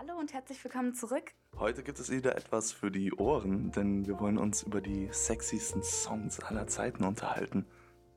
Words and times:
Hallo 0.00 0.16
und 0.16 0.32
herzlich 0.32 0.62
willkommen 0.62 0.94
zurück. 0.94 1.32
Heute 1.58 1.82
gibt 1.82 1.98
es 1.98 2.08
wieder 2.08 2.36
etwas 2.36 2.70
für 2.70 2.88
die 2.88 3.12
Ohren, 3.14 3.72
denn 3.72 4.06
wir 4.06 4.20
wollen 4.20 4.38
uns 4.38 4.62
über 4.62 4.80
die 4.80 5.08
sexiesten 5.10 5.82
Songs 5.82 6.38
aller 6.38 6.68
Zeiten 6.68 7.02
unterhalten. 7.02 7.66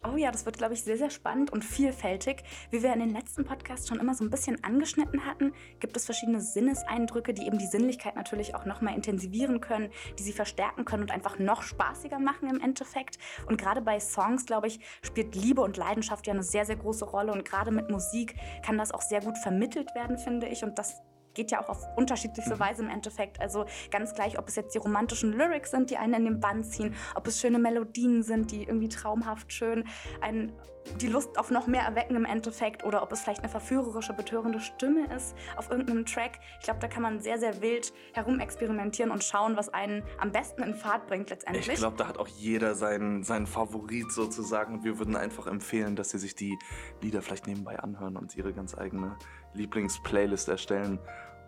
Oh 0.08 0.16
ja, 0.16 0.32
das 0.32 0.46
wird, 0.46 0.60
glaube 0.60 0.76
ich, 0.76 0.84
sehr, 0.84 1.00
sehr 1.00 1.10
spannend 1.10 1.52
und 1.52 1.66
vielfältig. 1.66 2.44
Wie 2.70 2.84
wir 2.84 2.94
in 2.94 3.00
den 3.00 3.10
letzten 3.10 3.46
Podcasts 3.46 3.88
schon 3.88 4.00
immer 4.00 4.14
so 4.14 4.24
ein 4.24 4.30
bisschen 4.30 4.64
angeschnitten 4.64 5.26
hatten, 5.26 5.54
gibt 5.80 5.98
es 5.98 6.06
verschiedene 6.06 6.40
Sinneseindrücke, 6.40 7.34
die 7.34 7.48
eben 7.48 7.58
die 7.58 7.66
Sinnlichkeit 7.66 8.16
natürlich 8.16 8.54
auch 8.54 8.66
nochmal 8.66 8.94
intensivieren 8.94 9.60
können, 9.60 9.90
die 10.20 10.24
sie 10.24 10.34
verstärken 10.34 10.86
können 10.86 11.02
und 11.02 11.12
einfach 11.12 11.40
noch 11.40 11.64
spaßiger 11.64 12.20
machen 12.20 12.48
im 12.48 12.62
Endeffekt. 12.62 13.18
Und 13.48 13.60
gerade 13.60 13.82
bei 13.82 14.00
Songs, 14.00 14.46
glaube 14.46 14.68
ich, 14.68 14.80
spielt 15.02 15.34
Liebe 15.34 15.62
und 15.62 15.78
Leidenschaft 15.78 16.28
ja 16.28 16.34
eine 16.34 16.44
sehr, 16.44 16.66
sehr 16.66 16.76
große 16.76 17.06
Rolle. 17.06 17.32
Und 17.32 17.44
gerade 17.44 17.72
mit 17.72 17.90
Musik 17.90 18.36
kann 18.64 18.78
das 18.78 18.92
auch 18.92 19.02
sehr 19.02 19.22
gut 19.22 19.40
vermittelt 19.40 19.96
werden, 19.96 20.20
finde 20.20 20.48
ich. 20.48 20.64
Und 20.64 20.78
das 20.78 21.02
geht 21.34 21.52
ja 21.52 21.64
auch 21.64 21.70
auf 21.70 21.86
unterschiedlichste 21.96 22.56
mhm. 22.56 22.60
Weise 22.60 22.84
im 22.84 22.90
Endeffekt. 22.90 23.40
Also 23.42 23.66
ganz 23.90 24.14
gleich, 24.14 24.38
ob 24.38 24.48
es 24.48 24.56
jetzt 24.56 24.74
die 24.74 24.80
romantischen 24.80 25.34
Lyrics 25.34 25.72
sind, 25.72 25.90
die 25.90 25.98
einen 25.98 26.14
in 26.14 26.26
den 26.26 26.40
Bann 26.40 26.64
ziehen, 26.64 26.96
ob 27.16 27.28
es 27.28 27.40
schöne 27.40 27.60
Melodien 27.60 28.24
sind, 28.24 28.52
die 28.52 28.64
irgendwie 28.64 28.90
traumhaft 28.90 29.52
schön 29.52 29.86
einen, 30.22 30.54
die 31.00 31.08
Lust 31.08 31.38
auf 31.38 31.52
noch 31.52 31.68
mehr 31.68 31.84
erwecken 31.84 32.16
im 32.16 32.26
Endeffekt 32.26 32.84
oder 32.84 33.04
ob 33.04 33.12
es 33.12 33.22
vielleicht 33.22 33.42
eine 33.42 33.50
verführerische, 33.50 34.14
betörende 34.14 34.60
Stimme 34.60 35.06
ist 35.16 35.36
auf 35.56 35.70
irgendeinem 35.70 36.06
Track. 36.06 36.40
Ich 36.60 36.66
glaube, 36.66 36.80
da 36.80 36.88
kann 36.88 37.04
man 37.04 37.20
sehr, 37.20 37.40
sehr 37.40 37.62
wild 37.62 37.94
herumexperimentieren 38.14 39.12
und 39.12 39.24
schauen, 39.24 39.58
was 39.58 39.70
einen 39.70 40.04
am 40.20 40.32
besten 40.32 40.64
in 40.64 40.74
Fahrt 40.74 41.08
bringt 41.08 41.30
letztendlich. 41.30 41.68
Ich 41.68 41.76
glaube, 41.76 41.98
da 41.98 42.08
hat 42.08 42.18
auch 42.18 42.28
jeder 42.28 42.76
seinen, 42.76 43.24
seinen 43.24 43.48
Favorit 43.48 44.12
sozusagen 44.12 44.76
und 44.76 44.84
wir 44.84 45.00
würden 45.00 45.16
einfach 45.16 45.48
empfehlen, 45.48 45.96
dass 45.96 46.12
sie 46.12 46.20
sich 46.20 46.36
die 46.36 46.58
Lieder 47.02 47.22
vielleicht 47.22 47.48
nebenbei 47.48 47.80
anhören 47.80 48.18
und 48.18 48.36
ihre 48.36 48.54
ganz 48.54 48.78
eigene 48.78 49.18
Lieblingsplaylist 49.54 50.50
erstellen 50.50 51.00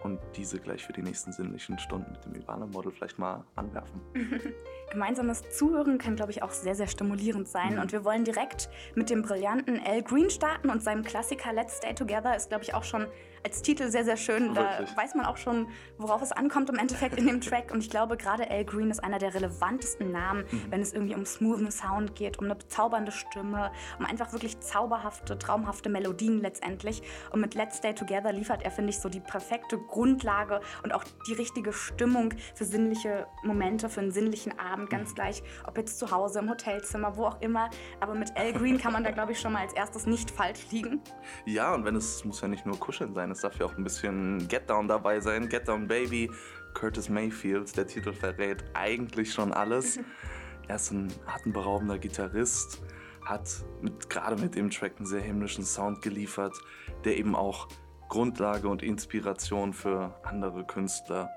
und 0.04 0.20
diese 0.36 0.60
gleich 0.60 0.84
für 0.84 0.94
die 0.94 1.02
nächsten 1.02 1.32
sinnlichen 1.32 1.80
Stunden 1.80 2.12
mit 2.12 2.26
dem 2.26 2.36
Ivana-Model 2.36 2.92
vielleicht 2.92 3.18
mal 3.18 3.46
anwerfen. 3.56 4.02
Gemeinsames 4.94 5.50
Zuhören 5.50 5.98
kann, 5.98 6.16
glaube 6.16 6.32
ich, 6.32 6.44
auch 6.44 6.52
sehr, 6.52 6.76
sehr 6.76 6.88
stimulierend 6.88 7.48
sein. 7.48 7.76
Mhm. 7.76 7.82
Und 7.82 7.92
wir 7.92 8.06
wollen 8.06 8.24
direkt 8.24 8.70
mit 8.96 9.10
dem 9.10 9.24
brillanten 9.24 9.82
Al 9.86 10.04
Green 10.04 10.30
starten 10.30 10.70
und 10.70 10.82
seinem 10.82 11.04
Klassiker 11.04 11.52
Let's 11.52 11.78
Stay 11.78 11.94
Together 11.94 12.36
ist, 12.36 12.50
glaube 12.50 12.64
ich, 12.64 12.74
auch 12.74 12.84
schon 12.84 13.08
als 13.44 13.62
Titel 13.62 13.90
sehr, 13.90 14.06
sehr 14.06 14.18
schön. 14.18 14.56
Wirklich? 14.56 14.90
Da 14.90 15.02
weiß 15.02 15.16
man 15.16 15.26
auch 15.26 15.38
schon, 15.38 15.68
worauf 15.98 16.22
es 16.22 16.32
ankommt 16.32 16.70
im 16.70 16.78
Endeffekt 16.78 17.18
in 17.18 17.28
dem 17.28 17.42
Track. 17.42 17.72
Und 17.72 17.82
ich 17.82 17.90
glaube, 17.90 18.18
gerade 18.18 18.50
Al 18.50 18.66
Green 18.66 18.90
ist 18.90 19.04
einer 19.04 19.20
der 19.20 19.34
relevantesten 19.34 20.12
Namen, 20.12 20.46
mhm. 20.50 20.62
wenn 20.70 20.82
es 20.82 20.94
irgendwie 20.94 21.16
um 21.16 21.26
smoothen 21.26 21.72
Sound 21.72 22.16
geht, 22.16 22.40
um 22.40 22.46
eine 22.46 22.56
bezaubernde 22.56 23.12
Stimme, 23.12 23.72
um 24.00 24.06
einfach 24.06 24.32
wirklich 24.32 24.60
zauberhafte, 24.60 25.38
traumhafte 25.38 25.90
Melodien 25.90 26.40
letztendlich. 26.40 27.04
Und 27.32 27.42
mit 27.42 27.56
Let's 27.56 27.78
Stay 27.78 27.94
Together 27.94 28.32
liefert 28.32 28.64
er, 28.64 28.72
finde 28.72 28.92
ich, 28.92 29.00
so 29.00 29.10
die 29.10 29.20
perfekte 29.20 29.78
Grundlage 29.78 30.62
und 30.84 30.94
auch 30.94 31.04
die 31.28 31.34
richtige 31.34 31.74
Stimmung 31.74 32.34
für 32.56 32.66
sinnliche 32.66 33.28
Momente, 33.44 33.90
für 33.90 34.02
einen 34.02 34.12
sinnlichen 34.12 34.58
Abend. 34.58 34.83
Ganz 34.90 35.12
mhm. 35.12 35.16
gleich, 35.16 35.44
ob 35.66 35.78
jetzt 35.78 36.00
zu 36.00 36.12
Hause, 36.12 36.40
im 36.40 36.50
Hotelzimmer, 36.50 37.16
wo 37.18 37.26
auch 37.26 37.42
immer. 37.42 37.70
Aber 38.00 38.16
mit 38.16 38.36
Al 38.36 38.54
Green 38.54 38.78
kann 38.78 38.94
man 38.94 39.04
da, 39.04 39.12
glaube 39.12 39.32
ich, 39.32 39.40
schon 39.40 39.54
mal 39.54 39.62
als 39.62 39.74
erstes 39.74 40.06
nicht 40.06 40.32
falsch 40.32 40.72
liegen. 40.72 41.02
Ja, 41.46 41.74
und 41.74 41.86
wenn 41.86 41.96
es 41.96 42.24
muss 42.26 42.42
ja 42.42 42.48
nicht 42.48 42.66
nur 42.66 42.80
kuscheln 42.80 43.14
sein, 43.14 43.32
es 43.32 43.42
darf 43.42 43.58
ja 43.60 43.66
auch 43.66 43.78
ein 43.78 43.84
bisschen 43.84 44.48
Get 44.48 44.70
Down 44.70 44.88
dabei 44.88 45.20
sein. 45.20 45.50
Get 45.50 45.68
Down 45.68 45.88
Baby, 45.88 46.30
Curtis 46.74 47.10
Mayfield, 47.10 47.76
der 47.78 47.88
Titel 47.88 48.14
verrät 48.14 48.64
eigentlich 48.74 49.34
schon 49.34 49.54
alles. 49.54 50.00
er 50.68 50.76
ist 50.76 50.92
ein 50.92 51.12
atemberaubender 51.26 51.98
Gitarrist, 51.98 52.82
hat 53.26 53.50
mit, 53.82 54.10
gerade 54.10 54.42
mit 54.42 54.56
dem 54.56 54.70
Track 54.70 54.94
einen 54.98 55.06
sehr 55.06 55.22
himmlischen 55.22 55.64
Sound 55.64 56.02
geliefert, 56.02 56.56
der 57.04 57.18
eben 57.18 57.36
auch 57.36 57.68
Grundlage 58.10 58.68
und 58.68 58.84
Inspiration 58.84 59.74
für 59.74 60.14
andere 60.24 60.66
Künstler 60.66 61.30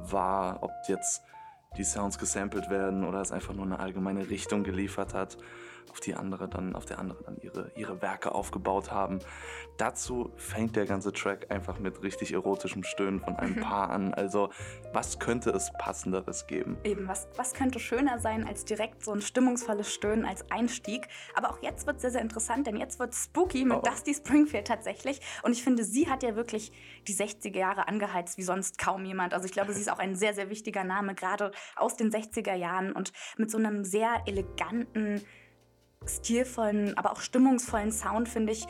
war, 0.00 0.62
ob 0.62 0.72
jetzt 0.88 1.22
die 1.78 1.84
Sounds 1.84 2.18
gesampelt 2.18 2.68
werden 2.68 3.04
oder 3.04 3.20
es 3.20 3.32
einfach 3.32 3.54
nur 3.54 3.64
eine 3.64 3.78
allgemeine 3.78 4.28
Richtung 4.28 4.64
geliefert 4.64 5.14
hat 5.14 5.38
auf 5.90 6.00
die 6.00 6.14
andere 6.14 6.48
dann, 6.48 6.74
auf 6.74 6.84
der 6.84 6.98
andere 6.98 7.22
dann 7.24 7.36
ihre, 7.40 7.70
ihre 7.74 8.02
Werke 8.02 8.34
aufgebaut 8.34 8.90
haben. 8.90 9.18
Dazu 9.76 10.32
fängt 10.36 10.76
der 10.76 10.86
ganze 10.86 11.12
Track 11.12 11.50
einfach 11.50 11.78
mit 11.78 12.02
richtig 12.02 12.32
erotischem 12.32 12.82
Stöhnen 12.82 13.20
von 13.20 13.36
einem 13.36 13.56
Paar 13.56 13.90
an. 13.90 14.14
Also, 14.14 14.50
was 14.92 15.18
könnte 15.18 15.50
es 15.50 15.70
passenderes 15.78 16.46
geben? 16.46 16.76
Eben, 16.84 17.08
was, 17.08 17.28
was 17.36 17.54
könnte 17.54 17.78
schöner 17.78 18.18
sein 18.18 18.46
als 18.46 18.64
direkt 18.64 19.04
so 19.04 19.12
ein 19.12 19.22
stimmungsvolles 19.22 19.92
Stöhnen 19.92 20.24
als 20.24 20.50
Einstieg? 20.50 21.08
Aber 21.34 21.50
auch 21.50 21.62
jetzt 21.62 21.86
wird 21.86 21.96
es 21.96 22.02
sehr, 22.02 22.10
sehr 22.10 22.22
interessant, 22.22 22.66
denn 22.66 22.76
jetzt 22.76 22.98
wird 22.98 23.14
spooky 23.14 23.64
mit 23.64 23.78
oh. 23.78 23.82
Dusty 23.82 24.14
Springfield 24.14 24.66
tatsächlich. 24.66 25.20
Und 25.42 25.52
ich 25.52 25.62
finde, 25.62 25.84
sie 25.84 26.08
hat 26.08 26.22
ja 26.22 26.36
wirklich 26.36 26.72
die 27.06 27.14
60er 27.14 27.56
Jahre 27.56 27.88
angeheizt 27.88 28.38
wie 28.38 28.42
sonst 28.42 28.78
kaum 28.78 29.04
jemand. 29.04 29.34
Also 29.34 29.46
ich 29.46 29.52
glaube, 29.52 29.72
sie 29.72 29.80
ist 29.80 29.90
auch 29.90 29.98
ein 29.98 30.16
sehr, 30.16 30.34
sehr 30.34 30.50
wichtiger 30.50 30.84
Name, 30.84 31.14
gerade 31.14 31.52
aus 31.76 31.96
den 31.96 32.10
60er 32.10 32.54
Jahren 32.54 32.92
und 32.92 33.12
mit 33.36 33.50
so 33.50 33.58
einem 33.58 33.84
sehr 33.84 34.22
eleganten, 34.26 35.22
stilvollen, 36.06 36.96
aber 36.96 37.12
auch 37.12 37.20
stimmungsvollen 37.20 37.92
Sound, 37.92 38.28
finde 38.28 38.52
ich. 38.52 38.66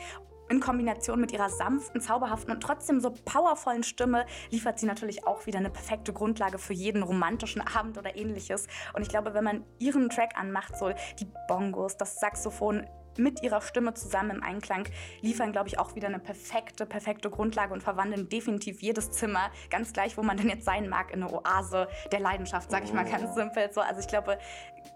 In 0.49 0.59
Kombination 0.59 1.21
mit 1.21 1.31
ihrer 1.31 1.49
sanften, 1.49 2.01
zauberhaften 2.01 2.51
und 2.51 2.61
trotzdem 2.61 2.99
so 2.99 3.11
powervollen 3.11 3.83
Stimme 3.83 4.25
liefert 4.49 4.79
sie 4.79 4.87
natürlich 4.87 5.27
auch 5.27 5.45
wieder 5.45 5.59
eine 5.59 5.69
perfekte 5.69 6.11
Grundlage 6.11 6.57
für 6.57 6.73
jeden 6.73 7.03
romantischen 7.03 7.61
Abend 7.75 7.99
oder 7.99 8.15
ähnliches. 8.15 8.65
Und 8.93 9.03
ich 9.03 9.09
glaube, 9.09 9.35
wenn 9.35 9.43
man 9.43 9.63
ihren 9.77 10.09
Track 10.09 10.31
anmacht, 10.39 10.75
so 10.75 10.91
die 11.19 11.27
Bongos, 11.47 11.97
das 11.97 12.15
Saxophon, 12.15 12.83
mit 13.19 13.43
ihrer 13.43 13.61
Stimme 13.61 13.93
zusammen 13.93 14.37
im 14.37 14.43
Einklang 14.43 14.87
liefern, 15.21 15.51
glaube 15.51 15.67
ich, 15.67 15.77
auch 15.77 15.95
wieder 15.95 16.07
eine 16.07 16.19
perfekte, 16.19 16.85
perfekte 16.85 17.29
Grundlage 17.29 17.73
und 17.73 17.83
verwandeln 17.83 18.29
definitiv 18.29 18.81
jedes 18.81 19.11
Zimmer, 19.11 19.51
ganz 19.69 19.93
gleich, 19.93 20.17
wo 20.17 20.23
man 20.23 20.37
denn 20.37 20.49
jetzt 20.49 20.65
sein 20.65 20.89
mag, 20.89 21.11
in 21.11 21.23
eine 21.23 21.33
Oase 21.33 21.87
der 22.11 22.19
Leidenschaft, 22.19 22.71
sag 22.71 22.83
ich 22.83 22.93
mal 22.93 23.05
ganz 23.05 23.31
oh. 23.31 23.35
simpel. 23.35 23.69
So, 23.71 23.81
also 23.81 23.99
ich 23.99 24.07
glaube, 24.07 24.39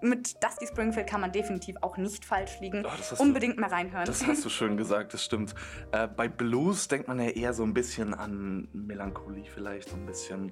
mit 0.02 0.44
Dusty 0.44 0.68
Springfield 0.68 1.08
kann 1.08 1.22
man 1.22 1.32
definitiv 1.32 1.76
auch 1.82 1.98
nicht 1.98 2.26
falsch 2.26 2.60
liegen. 2.60 2.86
Oh, 2.86 3.22
Unbedingt 3.22 3.58
du, 3.58 3.62
mal 3.62 3.70
reinhören. 3.70 4.06
Das 4.06 4.26
hast 4.26 4.44
du 4.46 4.50
schön 4.50 4.78
gesagt, 4.78 5.14
das 5.14 5.24
stimmt. 5.24 5.54
Äh, 5.92 6.08
bei 6.08 6.28
Blues 6.28 6.88
denkt 6.88 7.08
man 7.08 7.20
ja 7.20 7.30
eher 7.30 7.54
so 7.54 7.64
ein 7.64 7.74
bisschen 7.74 8.14
an 8.14 8.68
Melancholie 8.74 9.46
vielleicht, 9.46 9.90
so 9.90 9.96
ein 9.96 10.06
bisschen 10.06 10.52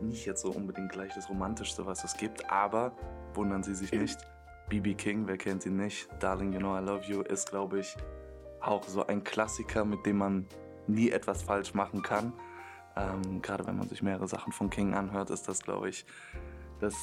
nicht 0.00 0.26
jetzt 0.26 0.42
so 0.42 0.50
unbedingt 0.50 0.92
gleich 0.92 1.12
das 1.14 1.28
Romantischste, 1.28 1.86
was 1.86 2.04
es 2.04 2.16
gibt, 2.16 2.50
aber 2.50 2.92
wundern 3.34 3.62
Sie 3.62 3.74
sich 3.74 3.92
nicht 3.92 4.18
BB 4.68 4.96
King, 4.96 5.26
wer 5.26 5.38
kennt 5.38 5.64
ihn 5.66 5.76
nicht? 5.76 6.08
Darling, 6.20 6.52
You 6.52 6.58
Know 6.58 6.76
I 6.76 6.80
Love 6.80 7.04
You 7.06 7.22
ist, 7.22 7.50
glaube 7.50 7.80
ich, 7.80 7.96
auch 8.60 8.84
so 8.84 9.06
ein 9.06 9.24
Klassiker, 9.24 9.84
mit 9.84 10.04
dem 10.04 10.18
man 10.18 10.46
nie 10.86 11.10
etwas 11.10 11.42
falsch 11.42 11.74
machen 11.74 12.02
kann. 12.02 12.32
Ähm, 12.96 13.40
Gerade 13.42 13.66
wenn 13.66 13.76
man 13.76 13.88
sich 13.88 14.02
mehrere 14.02 14.28
Sachen 14.28 14.52
von 14.52 14.70
King 14.70 14.94
anhört, 14.94 15.30
ist 15.30 15.48
das, 15.48 15.62
glaube 15.62 15.88
ich, 15.88 16.04
das, 16.80 16.94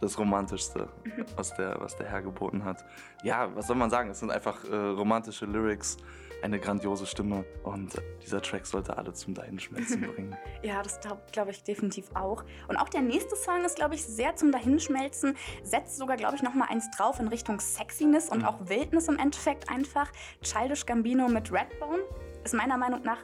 das 0.00 0.18
Romantischste, 0.18 0.88
was 1.36 1.54
der, 1.54 1.76
was 1.80 1.96
der 1.96 2.08
Herr 2.08 2.22
geboten 2.22 2.64
hat. 2.64 2.84
Ja, 3.22 3.54
was 3.54 3.66
soll 3.66 3.76
man 3.76 3.90
sagen? 3.90 4.10
Es 4.10 4.20
sind 4.20 4.30
einfach 4.30 4.64
äh, 4.64 4.74
romantische 4.74 5.46
Lyrics 5.46 5.96
eine 6.42 6.60
grandiose 6.60 7.06
Stimme 7.06 7.44
und 7.62 8.00
dieser 8.22 8.42
Track 8.42 8.66
sollte 8.66 8.96
alle 8.96 9.12
zum 9.12 9.34
Dahinschmelzen 9.34 10.00
bringen. 10.14 10.36
ja, 10.62 10.82
das 10.82 11.00
glaube 11.00 11.22
glaub 11.32 11.48
ich 11.48 11.62
definitiv 11.62 12.10
auch. 12.14 12.44
Und 12.68 12.76
auch 12.76 12.88
der 12.88 13.02
nächste 13.02 13.36
Song 13.36 13.64
ist, 13.64 13.76
glaube 13.76 13.94
ich, 13.94 14.04
sehr 14.04 14.36
zum 14.36 14.52
Dahinschmelzen, 14.52 15.36
setzt 15.62 15.96
sogar, 15.96 16.16
glaube 16.16 16.36
ich, 16.36 16.42
nochmal 16.42 16.68
eins 16.70 16.90
drauf 16.96 17.20
in 17.20 17.28
Richtung 17.28 17.58
Sexiness 17.58 18.28
und 18.28 18.40
mhm. 18.40 18.44
auch 18.44 18.68
Wildnis 18.68 19.08
im 19.08 19.18
Endeffekt 19.18 19.70
einfach. 19.70 20.10
Childish 20.42 20.84
Gambino 20.86 21.28
mit 21.28 21.50
Redbone 21.52 22.02
ist 22.44 22.54
meiner 22.54 22.76
Meinung 22.76 23.02
nach 23.02 23.18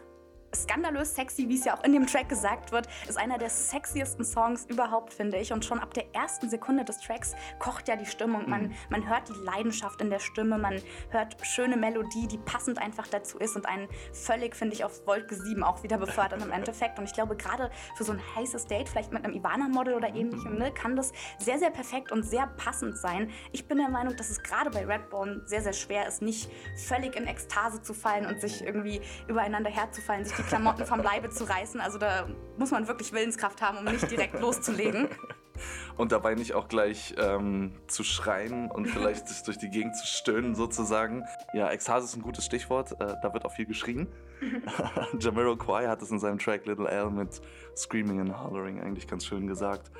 skandalös 0.54 1.14
sexy, 1.14 1.48
wie 1.48 1.58
es 1.58 1.64
ja 1.64 1.76
auch 1.76 1.84
in 1.84 1.92
dem 1.92 2.06
Track 2.06 2.28
gesagt 2.28 2.72
wird, 2.72 2.86
ist 3.08 3.18
einer 3.18 3.38
der 3.38 3.50
sexiesten 3.50 4.24
Songs 4.24 4.66
überhaupt, 4.66 5.12
finde 5.12 5.38
ich. 5.38 5.52
Und 5.52 5.64
schon 5.64 5.78
ab 5.78 5.94
der 5.94 6.14
ersten 6.14 6.48
Sekunde 6.48 6.84
des 6.84 7.00
Tracks 7.00 7.34
kocht 7.58 7.88
ja 7.88 7.96
die 7.96 8.06
Stimmung. 8.06 8.48
Man, 8.48 8.64
mhm. 8.64 8.74
man 8.90 9.08
hört 9.08 9.28
die 9.28 9.44
Leidenschaft 9.44 10.00
in 10.00 10.10
der 10.10 10.18
Stimme, 10.18 10.58
man 10.58 10.80
hört 11.10 11.36
schöne 11.42 11.76
Melodie, 11.76 12.26
die 12.26 12.38
passend 12.38 12.78
einfach 12.78 13.06
dazu 13.08 13.38
ist 13.38 13.56
und 13.56 13.66
einen 13.66 13.88
völlig, 14.12 14.54
finde 14.54 14.74
ich, 14.74 14.84
auf 14.84 15.06
Wolke 15.06 15.34
7 15.34 15.62
auch 15.62 15.82
wieder 15.82 15.98
befördert 15.98 16.42
im 16.42 16.52
Endeffekt. 16.52 16.98
Und 16.98 17.04
ich 17.04 17.14
glaube, 17.14 17.36
gerade 17.36 17.70
für 17.96 18.04
so 18.04 18.12
ein 18.12 18.20
heißes 18.36 18.66
Date, 18.66 18.88
vielleicht 18.88 19.12
mit 19.12 19.24
einem 19.24 19.34
Ivana-Model 19.34 19.94
oder 19.94 20.08
ähnlichem, 20.08 20.58
ne, 20.58 20.72
kann 20.72 20.96
das 20.96 21.12
sehr, 21.38 21.58
sehr 21.58 21.70
perfekt 21.70 22.12
und 22.12 22.22
sehr 22.22 22.46
passend 22.46 22.96
sein. 22.98 23.30
Ich 23.52 23.66
bin 23.66 23.78
der 23.78 23.88
Meinung, 23.88 24.16
dass 24.16 24.30
es 24.30 24.42
gerade 24.42 24.70
bei 24.70 24.84
Redbone 24.84 25.42
sehr, 25.46 25.62
sehr 25.62 25.72
schwer 25.72 26.06
ist, 26.06 26.22
nicht 26.22 26.50
völlig 26.76 27.16
in 27.16 27.26
Ekstase 27.26 27.82
zu 27.82 27.94
fallen 27.94 28.26
und 28.26 28.40
sich 28.40 28.62
irgendwie 28.62 29.00
übereinander 29.28 29.70
herzufallen, 29.70 30.24
sich 30.24 30.36
die 30.36 30.41
Klamotten 30.46 30.86
vom 30.86 31.02
Leibe 31.02 31.30
zu 31.30 31.44
reißen. 31.44 31.80
Also 31.80 31.98
da 31.98 32.26
muss 32.58 32.70
man 32.70 32.88
wirklich 32.88 33.12
Willenskraft 33.12 33.62
haben, 33.62 33.78
um 33.78 33.84
nicht 33.84 34.10
direkt 34.10 34.40
loszulegen. 34.40 35.08
Und 35.96 36.12
dabei 36.12 36.34
nicht 36.34 36.54
auch 36.54 36.66
gleich 36.66 37.14
ähm, 37.18 37.72
zu 37.86 38.02
schreien 38.02 38.70
und 38.70 38.86
vielleicht 38.86 39.46
durch 39.46 39.58
die 39.58 39.68
Gegend 39.68 39.94
zu 39.96 40.06
stöhnen 40.06 40.54
sozusagen. 40.54 41.24
Ja, 41.52 41.70
Ekstase 41.70 42.06
ist 42.06 42.16
ein 42.16 42.22
gutes 42.22 42.46
Stichwort. 42.46 42.92
Äh, 42.92 43.14
da 43.22 43.32
wird 43.34 43.44
auch 43.44 43.52
viel 43.52 43.66
geschrien. 43.66 44.08
Jamiroquai 45.20 45.86
hat 45.86 46.00
es 46.02 46.10
in 46.10 46.18
seinem 46.18 46.38
Track 46.38 46.66
Little 46.66 46.88
L 46.88 47.10
mit 47.10 47.40
Screaming 47.76 48.20
and 48.20 48.42
Hollering 48.42 48.80
eigentlich 48.80 49.06
ganz 49.06 49.26
schön 49.26 49.46
gesagt 49.46 49.92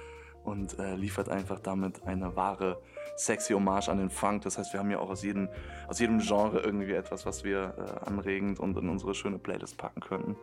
und 0.45 0.79
äh, 0.79 0.97
liefert 0.97 1.29
einfach 1.29 1.61
damit 1.61 2.05
eine 2.05 2.37
wahre 2.37 2.81
sexy 3.17 3.53
Hommage 3.53 3.89
an 3.89 3.99
den 3.99 4.11
Funk. 4.11 4.43
Das 4.43 4.59
heißt, 4.59 4.73
wir 4.73 4.81
haben 4.81 4.91
ja 4.91 4.99
auch 4.99 5.11
aus 5.11 5.23
jedem, 5.23 5.49
aus 5.89 5.99
jedem 5.99 6.19
Genre 6.19 6.61
irgendwie 6.61 6.93
etwas, 6.93 7.27
was 7.27 7.45
wir 7.45 7.75
äh, 7.79 8.07
anregend 8.07 8.59
und 8.59 8.77
in 8.77 8.89
unsere 8.89 9.15
schöne 9.15 9.39
Playlist 9.39 9.77
packen 9.79 10.01
könnten. 10.01 10.37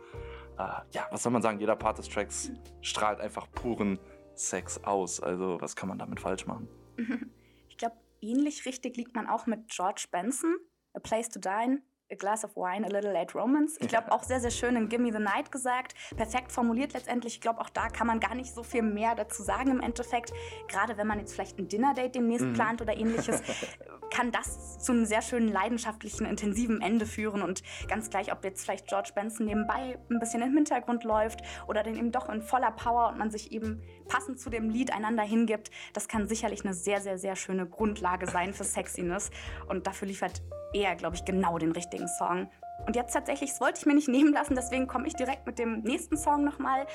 äh, 0.58 0.62
ja, 0.92 1.06
was 1.10 1.22
soll 1.22 1.32
man 1.32 1.42
sagen, 1.42 1.58
jeder 1.60 1.76
Part 1.76 1.98
des 1.98 2.08
Tracks 2.08 2.50
strahlt 2.80 3.20
einfach 3.20 3.50
puren 3.52 3.98
Sex 4.34 4.82
aus. 4.84 5.20
Also 5.20 5.58
was 5.60 5.76
kann 5.76 5.88
man 5.88 5.98
damit 5.98 6.20
falsch 6.20 6.46
machen? 6.46 6.68
Ich 7.68 7.76
glaube, 7.78 7.96
ähnlich 8.20 8.66
richtig 8.66 8.98
liegt 8.98 9.14
man 9.14 9.26
auch 9.26 9.46
mit 9.46 9.68
George 9.68 10.04
Benson, 10.10 10.54
A 10.92 11.00
Place 11.00 11.30
to 11.30 11.40
Dine. 11.40 11.80
A 12.12 12.16
Glass 12.16 12.44
of 12.44 12.56
Wine, 12.56 12.84
A 12.84 12.88
Little 12.88 13.12
Late 13.12 13.38
Romance. 13.38 13.76
Ich 13.80 13.88
glaube 13.88 14.10
auch 14.10 14.24
sehr, 14.24 14.40
sehr 14.40 14.50
schön 14.50 14.74
in 14.76 14.88
Gimme 14.88 15.12
the 15.12 15.18
Night 15.18 15.52
gesagt. 15.52 15.94
Perfekt 16.16 16.50
formuliert 16.50 16.92
letztendlich. 16.92 17.34
Ich 17.34 17.40
glaube, 17.40 17.60
auch 17.60 17.70
da 17.70 17.88
kann 17.88 18.06
man 18.06 18.18
gar 18.18 18.34
nicht 18.34 18.52
so 18.52 18.62
viel 18.62 18.82
mehr 18.82 19.14
dazu 19.14 19.42
sagen 19.42 19.70
im 19.70 19.80
Endeffekt. 19.80 20.32
Gerade 20.68 20.96
wenn 20.96 21.06
man 21.06 21.20
jetzt 21.20 21.34
vielleicht 21.34 21.58
ein 21.58 21.68
Dinner-Date 21.68 22.16
demnächst 22.16 22.46
mhm. 22.46 22.54
plant 22.54 22.82
oder 22.82 22.96
ähnliches, 22.96 23.42
kann 24.12 24.32
das 24.32 24.80
zu 24.80 24.92
einem 24.92 25.04
sehr 25.04 25.22
schönen, 25.22 25.48
leidenschaftlichen, 25.48 26.26
intensiven 26.26 26.82
Ende 26.82 27.06
führen. 27.06 27.42
Und 27.42 27.62
ganz 27.86 28.10
gleich, 28.10 28.32
ob 28.32 28.44
jetzt 28.44 28.64
vielleicht 28.64 28.88
George 28.88 29.10
Benson 29.14 29.46
nebenbei 29.46 29.98
ein 30.10 30.18
bisschen 30.18 30.42
im 30.42 30.54
Hintergrund 30.54 31.04
läuft 31.04 31.40
oder 31.68 31.82
dann 31.84 31.94
eben 31.94 32.10
doch 32.10 32.28
in 32.28 32.42
voller 32.42 32.72
Power 32.72 33.10
und 33.10 33.18
man 33.18 33.30
sich 33.30 33.52
eben 33.52 33.82
passend 34.08 34.40
zu 34.40 34.50
dem 34.50 34.68
Lied 34.68 34.92
einander 34.92 35.22
hingibt, 35.22 35.70
das 35.92 36.08
kann 36.08 36.26
sicherlich 36.26 36.64
eine 36.64 36.74
sehr, 36.74 37.00
sehr, 37.00 37.18
sehr 37.18 37.36
schöne 37.36 37.66
Grundlage 37.66 38.26
sein 38.26 38.52
für 38.52 38.64
Sexiness. 38.64 39.30
Und 39.68 39.86
dafür 39.86 40.08
liefert 40.08 40.42
er, 40.72 40.94
glaube 40.96 41.16
ich, 41.16 41.24
genau 41.24 41.58
den 41.58 41.72
richtigen 41.72 41.99
Song. 42.08 42.50
Und 42.86 42.96
jetzt 42.96 43.12
tatsächlich, 43.12 43.50
das 43.50 43.60
wollte 43.60 43.78
ich 43.80 43.86
mir 43.86 43.94
nicht 43.94 44.08
nehmen 44.16 44.32
lassen, 44.32 44.54
deswegen 44.54 44.86
komme 44.86 45.06
ich 45.06 45.14
direkt 45.14 45.46
mit 45.46 45.58
dem 45.58 45.80
nächsten 45.80 46.16
Song 46.16 46.44
nochmal. 46.44 46.86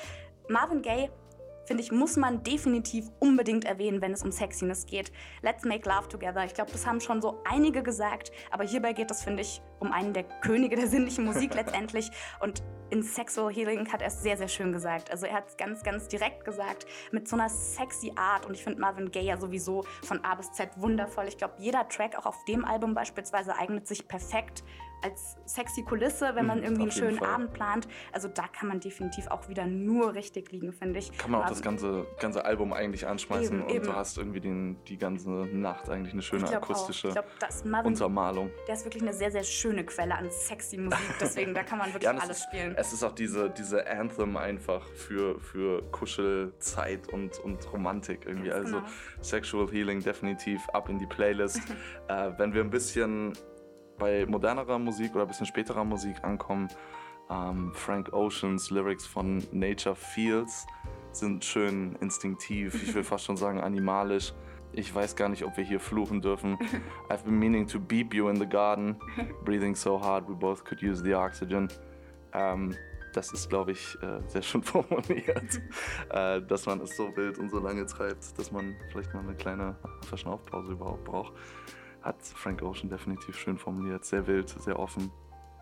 Marvin 0.48 0.82
Gaye 0.82 1.10
finde 1.66 1.82
ich, 1.82 1.92
muss 1.92 2.16
man 2.16 2.42
definitiv 2.42 3.10
unbedingt 3.18 3.64
erwähnen, 3.64 4.00
wenn 4.00 4.12
es 4.12 4.22
um 4.22 4.30
Sexiness 4.32 4.86
geht. 4.86 5.12
Let's 5.42 5.64
Make 5.64 5.88
Love 5.88 6.08
Together. 6.08 6.44
Ich 6.44 6.54
glaube, 6.54 6.70
das 6.70 6.86
haben 6.86 7.00
schon 7.00 7.20
so 7.20 7.40
einige 7.44 7.82
gesagt, 7.82 8.30
aber 8.50 8.64
hierbei 8.64 8.92
geht 8.92 9.10
es, 9.10 9.22
finde 9.22 9.42
ich, 9.42 9.60
um 9.80 9.92
einen 9.92 10.12
der 10.12 10.22
Könige 10.22 10.76
der 10.76 10.86
sinnlichen 10.86 11.24
Musik 11.24 11.54
letztendlich. 11.56 12.10
Und 12.40 12.62
in 12.90 13.02
Sexual 13.02 13.52
Healing 13.52 13.92
hat 13.92 14.00
er 14.00 14.08
es 14.08 14.22
sehr, 14.22 14.36
sehr 14.36 14.48
schön 14.48 14.72
gesagt. 14.72 15.10
Also 15.10 15.26
er 15.26 15.34
hat 15.34 15.48
es 15.48 15.56
ganz, 15.56 15.82
ganz 15.82 16.06
direkt 16.06 16.44
gesagt, 16.44 16.86
mit 17.10 17.26
so 17.26 17.34
einer 17.34 17.48
sexy 17.48 18.12
Art. 18.14 18.46
Und 18.46 18.54
ich 18.54 18.62
finde 18.62 18.80
Marvin 18.80 19.10
Gaye 19.10 19.24
ja 19.24 19.36
sowieso 19.36 19.84
von 20.04 20.24
A 20.24 20.36
bis 20.36 20.52
Z 20.52 20.70
wundervoll. 20.76 21.26
Ich 21.26 21.36
glaube, 21.36 21.54
jeder 21.58 21.88
Track, 21.88 22.16
auch 22.16 22.26
auf 22.26 22.44
dem 22.44 22.64
Album 22.64 22.94
beispielsweise, 22.94 23.56
eignet 23.56 23.88
sich 23.88 24.06
perfekt 24.06 24.62
als 25.02 25.36
sexy 25.44 25.82
Kulisse, 25.82 26.34
wenn 26.34 26.46
man 26.46 26.58
mhm, 26.58 26.64
irgendwie 26.64 26.82
einen 26.82 26.90
schönen 26.92 27.18
Fall. 27.18 27.28
Abend 27.28 27.52
plant. 27.52 27.88
Also 28.12 28.28
da 28.28 28.44
kann 28.48 28.68
man 28.68 28.80
definitiv 28.80 29.28
auch 29.28 29.48
wieder 29.48 29.66
nur 29.66 30.14
richtig 30.14 30.50
liegen, 30.52 30.72
finde 30.72 30.98
ich. 30.98 31.16
Kann 31.16 31.30
man 31.30 31.42
auch 31.42 31.48
das 31.48 31.62
ganze, 31.62 32.06
ganze 32.18 32.44
Album 32.44 32.72
eigentlich 32.72 33.06
anschmeißen 33.06 33.58
eben, 33.58 33.66
und 33.66 33.74
eben. 33.74 33.84
du 33.84 33.94
hast 33.94 34.18
irgendwie 34.18 34.40
den, 34.40 34.82
die 34.84 34.98
ganze 34.98 35.30
Nacht 35.30 35.88
eigentlich 35.88 36.12
eine 36.12 36.22
schöne 36.22 36.48
akustische 36.48 37.10
glaub, 37.10 37.26
Marvin, 37.64 37.92
Untermalung. 37.92 38.50
Der 38.66 38.74
ist 38.74 38.84
wirklich 38.84 39.02
eine 39.02 39.12
sehr, 39.12 39.30
sehr 39.30 39.44
schöne 39.44 39.84
Quelle 39.84 40.14
an 40.14 40.30
sexy 40.30 40.78
Musik, 40.78 40.98
deswegen 41.20 41.54
da 41.54 41.62
kann 41.62 41.78
man 41.78 41.88
wirklich 41.88 42.02
ja, 42.12 42.18
alles 42.18 42.42
spielen. 42.42 42.74
Es 42.76 42.92
ist 42.92 43.02
auch 43.02 43.12
diese, 43.12 43.50
diese 43.50 43.86
Anthem 43.86 44.36
einfach 44.36 44.86
für, 44.94 45.38
für 45.40 45.82
Kuschelzeit 45.90 47.08
und, 47.08 47.38
und 47.40 47.72
Romantik 47.72 48.26
irgendwie. 48.26 48.48
Ganz 48.48 48.66
also 48.66 48.78
genau. 48.78 48.88
Sexual 49.20 49.70
Healing 49.70 50.02
definitiv 50.02 50.66
ab 50.70 50.88
in 50.88 50.98
die 50.98 51.06
Playlist. 51.06 51.60
äh, 52.08 52.32
wenn 52.36 52.54
wir 52.54 52.62
ein 52.62 52.70
bisschen 52.70 53.32
bei 53.98 54.26
modernerer 54.26 54.78
Musik 54.78 55.14
oder 55.14 55.22
ein 55.22 55.28
bisschen 55.28 55.46
späterer 55.46 55.84
Musik 55.84 56.22
ankommen, 56.22 56.68
ähm, 57.30 57.72
Frank 57.74 58.12
Oceans 58.12 58.70
Lyrics 58.70 59.06
von 59.06 59.42
Nature 59.52 59.96
Feels 59.96 60.66
sind 61.12 61.44
schön 61.44 61.96
instinktiv, 62.00 62.74
ich 62.82 62.94
will 62.94 63.04
fast 63.04 63.24
schon 63.24 63.36
sagen 63.36 63.60
animalisch. 63.60 64.32
Ich 64.72 64.94
weiß 64.94 65.16
gar 65.16 65.30
nicht, 65.30 65.42
ob 65.44 65.56
wir 65.56 65.64
hier 65.64 65.80
fluchen 65.80 66.20
dürfen. 66.20 66.58
I've 67.08 67.24
been 67.24 67.38
meaning 67.38 67.66
to 67.66 67.80
beep 67.80 68.12
you 68.12 68.28
in 68.28 68.36
the 68.36 68.46
garden, 68.46 68.96
breathing 69.44 69.74
so 69.74 69.98
hard 69.98 70.28
we 70.28 70.34
both 70.34 70.64
could 70.64 70.82
use 70.82 71.02
the 71.02 71.14
oxygen. 71.14 71.68
Ähm, 72.34 72.76
das 73.14 73.32
ist, 73.32 73.48
glaube 73.48 73.72
ich, 73.72 73.96
äh, 74.02 74.20
sehr 74.28 74.42
schön 74.42 74.62
formuliert, 74.64 75.62
äh, 76.10 76.42
dass 76.42 76.66
man 76.66 76.80
es 76.82 76.94
so 76.96 77.16
wild 77.16 77.38
und 77.38 77.48
so 77.48 77.58
lange 77.58 77.86
treibt, 77.86 78.38
dass 78.38 78.52
man 78.52 78.76
vielleicht 78.90 79.14
mal 79.14 79.20
eine 79.20 79.34
kleine 79.34 79.76
Verschnaufpause 80.02 80.72
überhaupt 80.72 81.04
braucht 81.04 81.32
hat 82.06 82.22
Frank 82.22 82.62
Ocean 82.62 82.88
definitiv 82.88 83.36
schön 83.36 83.58
formuliert. 83.58 84.04
Sehr 84.04 84.26
wild, 84.26 84.48
sehr 84.48 84.78
offen. 84.78 85.10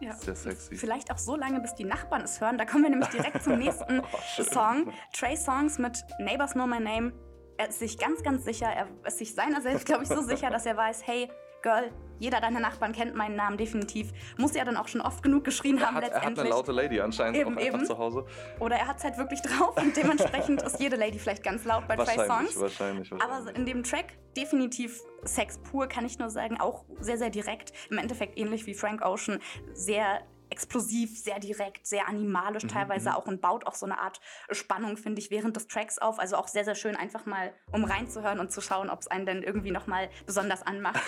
Ja. 0.01 0.13
Sehr 0.13 0.35
sexy. 0.35 0.77
Vielleicht 0.77 1.11
auch 1.11 1.19
so 1.19 1.37
lange, 1.37 1.61
bis 1.61 1.75
die 1.75 1.85
Nachbarn 1.85 2.23
es 2.23 2.41
hören. 2.41 2.59
Da 2.59 2.65
kommen 2.65 2.85
wir 2.85 2.91
nämlich 2.91 3.09
direkt 3.09 3.43
zum 3.43 3.59
nächsten 3.59 4.01
oh, 4.01 4.43
Song. 4.43 4.93
Trey 5.13 5.37
Songs 5.37 5.79
mit 5.79 6.05
Neighbors 6.19 6.53
Know 6.53 6.67
My 6.67 6.81
Name. 6.81 7.13
Er 7.57 7.69
ist 7.69 7.79
sich 7.79 7.99
ganz, 7.99 8.23
ganz 8.23 8.45
sicher, 8.45 8.67
er 8.67 8.89
ist 9.07 9.19
sich 9.19 9.35
seiner 9.35 9.61
selbst, 9.61 9.87
glaube 9.87 10.03
ich, 10.03 10.09
so 10.09 10.21
sicher, 10.23 10.51
dass 10.51 10.67
er 10.67 10.77
weiß, 10.77 11.07
hey, 11.07 11.31
Girl, 11.65 11.91
jeder 12.19 12.43
deiner 12.43 12.61
Nachbarn 12.61 12.93
kennt 12.93 13.15
meinen 13.15 13.37
Namen 13.37 13.57
definitiv. 13.57 14.13
Muss 14.37 14.55
er 14.55 14.67
dann 14.67 14.77
auch 14.77 14.87
schon 14.87 15.01
oft 15.01 15.23
genug 15.23 15.45
geschrien 15.45 15.79
er 15.79 15.87
haben 15.87 15.97
hat, 15.97 16.05
letztendlich. 16.05 16.25
Er 16.25 16.31
hat 16.31 16.39
eine 16.39 16.49
laute 16.51 16.73
Lady 16.73 17.01
anscheinend 17.01 17.39
eben, 17.39 17.57
auch 17.57 17.63
eben. 17.63 17.87
zu 17.87 17.97
Hause. 17.97 18.27
Oder 18.61 18.77
er 18.77 18.87
hat 18.87 18.99
es 18.99 19.05
halt 19.05 19.17
wirklich 19.17 19.41
drauf 19.41 19.75
und 19.79 19.97
dementsprechend 19.97 20.63
ist 20.63 20.79
jede 20.79 20.97
Lady 20.97 21.19
vielleicht 21.19 21.43
ganz 21.43 21.65
laut 21.65 21.89
bei 21.89 21.97
Trey 21.97 22.27
Songs. 22.27 22.61
Wahrscheinlich, 22.61 23.11
wahrscheinlich. 23.11 23.41
Aber 23.41 23.57
in 23.57 23.65
dem 23.65 23.83
Track 23.83 24.19
definitiv 24.37 25.01
Sex 25.25 25.57
pur, 25.57 25.87
kann 25.87 26.05
ich 26.05 26.19
nur 26.19 26.29
sagen. 26.29 26.61
Auch 26.61 26.85
sehr, 27.01 27.17
sehr 27.17 27.31
direkt. 27.31 27.73
Im 27.89 27.97
Endeffekt 27.97 28.39
ähnlich 28.39 28.67
wie 28.67 28.75
Frank 28.75 29.03
Ocean. 29.03 29.41
Sehr 29.73 30.21
explosiv, 30.55 31.19
sehr 31.19 31.41
direkt, 31.41 31.85
sehr 31.85 32.09
animalisch 32.09 32.63
mhm, 32.63 32.69
teilweise 32.69 33.11
mhm. 33.11 33.17
auch 33.17 33.27
und 33.27 33.41
baut 33.41 33.67
auch 33.67 33.75
so 33.75 33.87
eine 33.87 33.99
Art 33.99 34.21
Spannung, 34.51 34.97
finde 34.97 35.21
ich, 35.21 35.33
während 35.33 35.57
des 35.57 35.67
Tracks 35.67 35.99
auf. 35.99 36.21
Also 36.21 36.37
auch 36.37 36.47
sehr, 36.47 36.65
sehr 36.65 36.77
schön, 36.77 36.95
einfach 36.95 37.27
mal 37.27 37.53
um 37.73 37.85
reinzuhören 37.85 38.39
und 38.39 38.53
zu 38.53 38.61
schauen, 38.61 38.89
ob 38.89 39.01
es 39.01 39.09
einen 39.09 39.27
denn 39.27 39.43
irgendwie 39.43 39.73
nochmal 39.73 40.09
besonders 40.27 40.63
anmacht. 40.63 41.03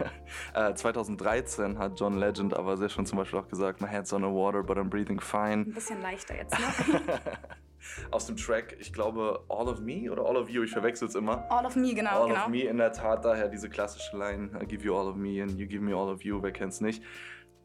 äh, 0.54 0.72
2013 0.72 1.78
hat 1.78 2.00
John 2.00 2.18
Legend 2.18 2.54
aber 2.54 2.78
sehr 2.78 2.88
schön 2.88 3.04
zum 3.04 3.18
Beispiel 3.18 3.38
auch 3.38 3.48
gesagt, 3.48 3.82
my 3.82 3.88
head's 3.88 4.12
on 4.14 4.22
the 4.22 4.28
water, 4.28 4.62
but 4.62 4.78
I'm 4.78 4.88
breathing 4.88 5.20
fine. 5.20 5.66
Ein 5.66 5.74
bisschen 5.74 6.00
leichter 6.00 6.34
jetzt, 6.34 6.58
ne? 6.58 7.20
aus 8.10 8.26
dem 8.26 8.36
Track, 8.36 8.76
ich 8.80 8.92
glaube, 8.92 9.44
All 9.48 9.68
of 9.68 9.80
Me 9.80 10.10
oder 10.10 10.24
All 10.24 10.36
of 10.36 10.48
You, 10.48 10.62
ich 10.62 10.72
verwechsel 10.72 11.06
es 11.06 11.14
immer. 11.14 11.48
All 11.50 11.66
of 11.66 11.76
Me, 11.76 11.94
genau. 11.94 12.22
All 12.22 12.28
genau. 12.28 12.44
of 12.44 12.48
Me, 12.48 12.62
in 12.62 12.78
der 12.78 12.92
Tat 12.92 13.24
daher 13.24 13.48
diese 13.48 13.68
klassische 13.68 14.16
Line, 14.16 14.50
I 14.60 14.66
give 14.66 14.84
you 14.84 14.96
all 14.96 15.06
of 15.06 15.16
me 15.16 15.42
and 15.42 15.58
you 15.58 15.66
give 15.66 15.82
me 15.82 15.94
all 15.94 16.08
of 16.08 16.22
you, 16.22 16.42
wer 16.42 16.52
kennt's 16.52 16.80
nicht 16.80 17.02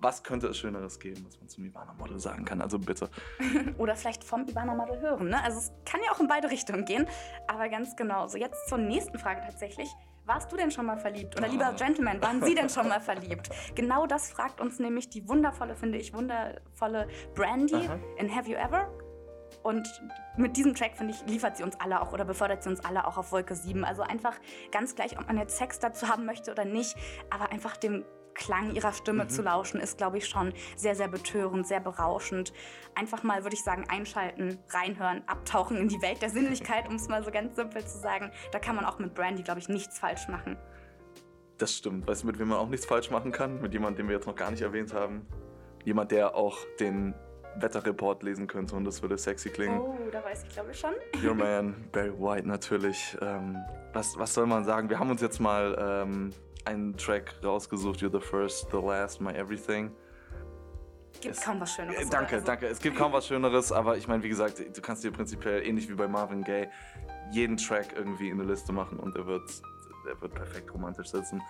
was 0.01 0.23
könnte 0.23 0.47
es 0.47 0.57
Schöneres 0.57 0.99
geben, 0.99 1.23
was 1.27 1.39
man 1.39 1.47
zum 1.47 1.65
Ivana-Model 1.65 2.19
sagen 2.19 2.43
kann? 2.43 2.61
Also 2.61 2.79
bitte. 2.79 3.09
Oder 3.77 3.95
vielleicht 3.95 4.23
vom 4.23 4.47
Ivana-Model 4.47 4.99
hören. 4.99 5.29
Ne? 5.29 5.43
Also 5.43 5.59
es 5.59 5.71
kann 5.85 6.01
ja 6.03 6.11
auch 6.11 6.19
in 6.19 6.27
beide 6.27 6.49
Richtungen 6.49 6.85
gehen. 6.85 7.07
Aber 7.47 7.69
ganz 7.69 7.95
genau. 7.95 8.27
So, 8.27 8.37
jetzt 8.37 8.67
zur 8.67 8.79
nächsten 8.79 9.17
Frage 9.19 9.41
tatsächlich. 9.41 9.89
Warst 10.25 10.51
du 10.51 10.55
denn 10.55 10.71
schon 10.71 10.85
mal 10.85 10.97
verliebt? 10.97 11.37
Oder 11.37 11.47
lieber 11.47 11.67
ah. 11.67 11.71
Gentleman, 11.71 12.21
waren 12.21 12.43
Sie 12.43 12.53
denn 12.53 12.69
schon 12.69 12.87
mal 12.87 13.01
verliebt? 13.01 13.49
Genau 13.75 14.05
das 14.05 14.31
fragt 14.31 14.61
uns 14.61 14.79
nämlich 14.79 15.09
die 15.09 15.27
wundervolle, 15.27 15.75
finde 15.75 15.97
ich, 15.97 16.13
wundervolle 16.13 17.07
Brandy 17.33 17.75
Aha. 17.75 17.99
in 18.17 18.33
Have 18.33 18.49
You 18.49 18.55
Ever? 18.55 18.89
Und 19.63 19.87
mit 20.37 20.57
diesem 20.57 20.73
Track, 20.73 20.95
finde 20.95 21.13
ich, 21.13 21.25
liefert 21.27 21.57
sie 21.57 21.63
uns 21.63 21.79
alle 21.79 22.01
auch 22.01 22.13
oder 22.13 22.25
befördert 22.25 22.63
sie 22.63 22.69
uns 22.69 22.83
alle 22.83 23.05
auch 23.05 23.17
auf 23.17 23.31
Wolke 23.31 23.55
7. 23.55 23.83
Also 23.83 24.01
einfach 24.01 24.39
ganz 24.71 24.95
gleich, 24.95 25.19
ob 25.19 25.27
man 25.27 25.37
jetzt 25.37 25.57
Sex 25.57 25.79
dazu 25.79 26.07
haben 26.07 26.25
möchte 26.25 26.51
oder 26.51 26.65
nicht, 26.65 26.95
aber 27.29 27.51
einfach 27.51 27.77
dem 27.77 28.05
Klang 28.33 28.73
ihrer 28.75 28.93
Stimme 28.93 29.25
mhm. 29.25 29.29
zu 29.29 29.41
lauschen, 29.41 29.79
ist, 29.79 29.97
glaube 29.97 30.17
ich, 30.17 30.27
schon 30.27 30.53
sehr, 30.75 30.95
sehr 30.95 31.07
betörend, 31.07 31.67
sehr 31.67 31.79
berauschend. 31.79 32.53
Einfach 32.95 33.23
mal, 33.23 33.43
würde 33.43 33.55
ich 33.55 33.63
sagen, 33.63 33.85
einschalten, 33.89 34.59
reinhören, 34.69 35.23
abtauchen 35.27 35.77
in 35.77 35.87
die 35.87 36.01
Welt 36.01 36.21
der 36.21 36.29
Sinnlichkeit, 36.29 36.87
um 36.87 36.95
es 36.95 37.07
mal 37.07 37.23
so 37.23 37.31
ganz 37.31 37.55
simpel 37.55 37.85
zu 37.85 37.97
sagen. 37.97 38.31
Da 38.51 38.59
kann 38.59 38.75
man 38.75 38.85
auch 38.85 38.99
mit 38.99 39.13
Brandy, 39.13 39.43
glaube 39.43 39.59
ich, 39.59 39.69
nichts 39.69 39.99
falsch 39.99 40.27
machen. 40.27 40.57
Das 41.57 41.75
stimmt. 41.75 42.07
Weißt 42.07 42.23
du, 42.23 42.27
mit 42.27 42.39
wem 42.39 42.49
man 42.49 42.57
auch 42.57 42.69
nichts 42.69 42.85
falsch 42.85 43.11
machen 43.11 43.31
kann? 43.31 43.61
Mit 43.61 43.73
jemandem, 43.73 43.97
den 43.97 44.07
wir 44.07 44.15
jetzt 44.15 44.27
noch 44.27 44.35
gar 44.35 44.49
nicht 44.49 44.61
erwähnt 44.61 44.93
haben. 44.93 45.27
Jemand, 45.85 46.11
der 46.11 46.35
auch 46.35 46.57
den 46.79 47.13
Wetterreport 47.55 48.23
lesen 48.23 48.47
könnte 48.47 48.75
und 48.75 48.85
das 48.85 49.01
würde 49.01 49.17
sexy 49.17 49.49
klingen. 49.49 49.79
Oh, 49.79 49.97
da 50.11 50.23
weiß 50.23 50.43
ich 50.43 50.53
glaube 50.53 50.71
ich 50.71 50.79
schon. 50.79 50.93
Your 51.23 51.35
Man, 51.35 51.75
Barry 51.91 52.13
White 52.17 52.47
natürlich. 52.47 53.17
Ähm, 53.21 53.57
was, 53.93 54.17
was 54.17 54.33
soll 54.33 54.45
man 54.45 54.63
sagen? 54.63 54.89
Wir 54.89 54.99
haben 54.99 55.09
uns 55.09 55.21
jetzt 55.21 55.39
mal 55.39 55.75
ähm, 55.77 56.31
einen 56.65 56.95
Track 56.97 57.35
rausgesucht, 57.43 57.99
You're 58.01 58.11
the 58.11 58.25
First, 58.25 58.67
The 58.71 58.77
Last, 58.77 59.21
My 59.21 59.31
Everything. 59.31 59.91
Gibt 61.19 61.35
es, 61.35 61.41
kaum 61.41 61.59
was 61.59 61.73
Schöneres. 61.73 62.07
Äh, 62.07 62.09
danke, 62.09 62.35
also. 62.35 62.45
danke. 62.45 62.67
Es 62.67 62.79
gibt 62.79 62.97
kaum 62.97 63.13
was 63.13 63.27
Schöneres, 63.27 63.71
aber 63.71 63.97
ich 63.97 64.07
meine, 64.07 64.23
wie 64.23 64.29
gesagt, 64.29 64.59
du 64.59 64.81
kannst 64.81 65.03
dir 65.03 65.11
prinzipiell 65.11 65.65
ähnlich 65.65 65.89
wie 65.89 65.93
bei 65.93 66.07
Marvin 66.07 66.43
Gaye 66.43 66.69
jeden 67.31 67.57
Track 67.57 67.93
irgendwie 67.95 68.29
in 68.29 68.39
eine 68.39 68.49
Liste 68.49 68.71
machen 68.71 68.99
und 68.99 69.15
er 69.15 69.25
wird, 69.27 69.49
er 70.07 70.21
wird 70.21 70.33
perfekt 70.33 70.73
romantisch 70.73 71.09
sitzen. 71.09 71.41